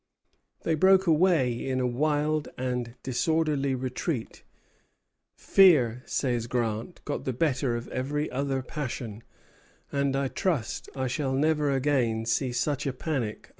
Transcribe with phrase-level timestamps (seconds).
[0.63, 4.41] They broke away in a wild and disorderly retreat.
[5.35, 9.21] "Fear," says Grant, "got the better of every other passion;
[9.91, 13.49] and I trust I shall never again see such a panic among troops."